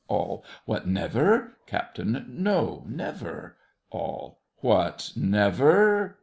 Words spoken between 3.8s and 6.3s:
ALL. What, never?